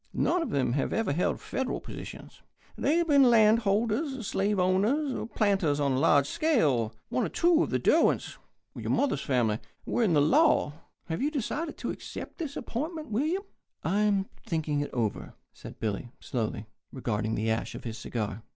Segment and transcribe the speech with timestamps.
[0.15, 2.41] None of them have ever held Federal positions.
[2.75, 6.95] They have been land holders, slave owners, and planters on a large scale.
[7.09, 8.39] One of two of the Derwents
[8.75, 10.73] your mother's family were in the law.
[11.05, 13.43] Have you decided to accept this appointment, William?"
[13.83, 18.41] "I am thinking it over," said Billy, slowly, regarding the ash of his cigar.